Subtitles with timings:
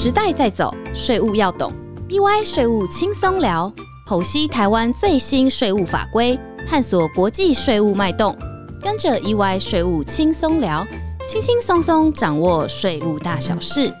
[0.00, 1.72] 时代在走，税务要懂。
[2.08, 3.72] EY 税务轻松聊，
[4.06, 8.32] 剖析台湾最新税务法规，探索国际税务脉动。
[8.80, 10.86] 跟着 EY 税务轻松聊，
[11.26, 13.92] 轻轻松松掌握税务大小事。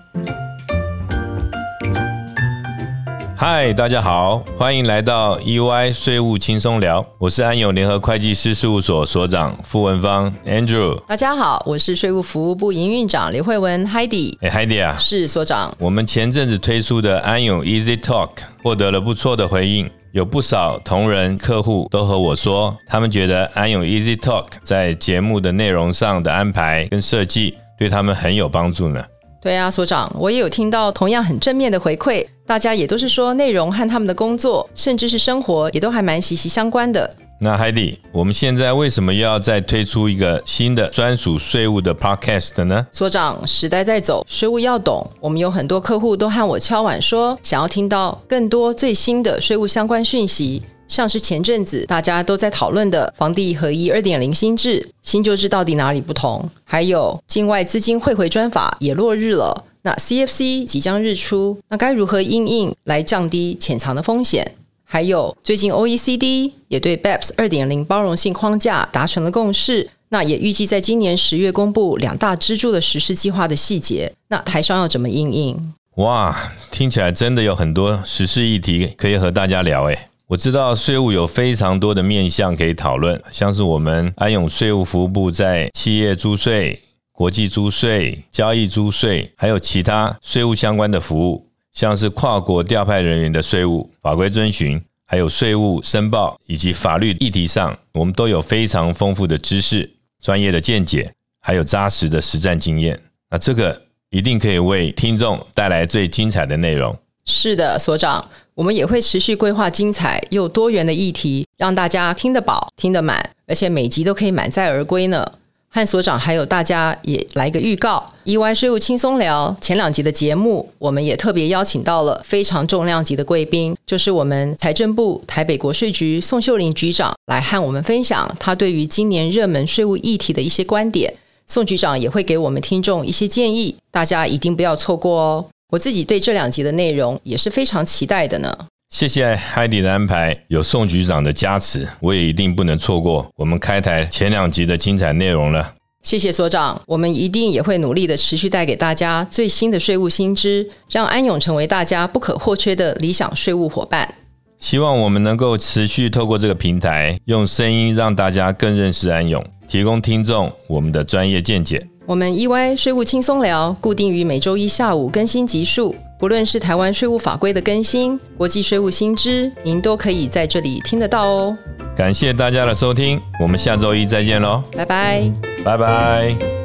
[3.40, 11.00] 嗨，大家好，欢迎来到 EY 税务轻松聊，我是安永联合会计师事务所所长傅文芳 Andrew。
[11.06, 14.36] 大家好，我是税务服务部营运长刘慧文 Heidi。
[14.40, 15.72] 哎，Heidi 啊，是所长。
[15.78, 18.30] 我们前阵子推出的安永 Easy Talk
[18.64, 29.04] 获得了不错的回应，有不少同仁客户都和我说，他们觉得安永 Easy Talk 在节目的内容上的安排跟设计对他们很有帮助呢。
[29.40, 37.08] 对啊，所长，我也有听到同样很正面的回馈，大家也都是说内容和他们的工作，甚至是生活，也都还蛮息息相关的。
[37.40, 42.84] 那 Heidi，我们现在为什么又要再推出一个新的专属税务的 Podcast 呢？
[42.90, 45.08] 所长，时代在走，税务要懂。
[45.20, 50.64] 我们有很多客户都和我敲碗说，想要听到更多最新的税务相关讯息。
[50.88, 56.48] 像是前阵子大家都在讨论的房地合一二点零新制，新旧制到底哪里不同？
[56.64, 64.54] 还有境外资金汇回专法也落日了，那 CFC 即将日出，那该如何应应来降低潜藏的风险？
[64.90, 74.10] 还有最近 OECD 也对 BEPS 二点零包容性框架达成了共识，那也预计在今年十月公布两大支柱的实施计划的细节。
[74.28, 75.74] 那台商要怎么应应？
[75.96, 80.07] 哇，听起来真的有很多实事议题可以和大家聊诶。
[80.28, 86.78] 我知道税务有非常多的面向可以讨论，像是我们安永税务服务部在企业租税、
[87.12, 99.90] 国际租税、交易租税，还有其他税务相关的服务，像是跨国调派人员的税务法规遵循，还有税务申报以及法律议题上，我们都有非常丰富的知识、
[100.20, 103.00] 专业的见解，还有扎实的实战经验。
[103.30, 106.94] 那这个一定可以为听众带来最精彩的内容。
[107.28, 115.24] 是的，所长，我们也会持续规划精彩又多元的议题，让大家听得饱、听得满，而且每集都可以满载而归呢。
[115.70, 131.12] 和所长还有大家也来个预告，EY 税务轻松聊前两集的节目，我们也特别邀请到了非常重量级的贵宾，就是我们财政部台北国税局宋秀玲局长，来和我们分享他对于今年热门税务议题的一些观点。
[131.46, 135.46] 宋局长也会给我们听众一些建议，大家一定不要错过哦。
[135.70, 138.56] 我自己对这两集的内容也是非常期待的呢。
[138.88, 145.74] 谢谢海迪的安排，有宋局长的加持，我也一定不能错过我们开台前两集的精彩内容了。
[146.02, 154.14] 谢谢所长，我们一定也会努力的持续带给大家最新的税务新知，让安永成为大家不可或缺的理想税务伙伴。
[154.58, 161.86] 希望我们能够持续透过这个平台，用声音让大家更认识安永，提供听众我们的专业见解。
[162.08, 165.94] 我们 EY 税务轻松聊，固定于每周一下午更新集数。
[166.18, 171.54] 不论是台湾税务法规的更新，国际税务新知，您都可以在这里听得到哦。
[171.94, 175.30] 感谢大家的收听，我们下周一再见喽，拜拜，
[175.62, 176.57] 拜拜。